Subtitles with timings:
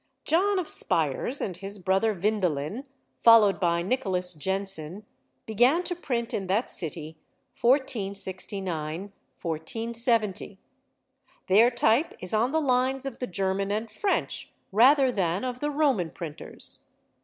[0.25, 2.85] John of Spires and his brother Vindelin,
[3.19, 5.05] followed by Nicholas Jenson,
[5.45, 7.19] began to print in that city,
[7.61, 8.99] 1469,
[9.39, 10.59] 1470;
[11.45, 15.69] their type is on the lines of the German and French rather than of the
[15.69, 16.79] Roman printers.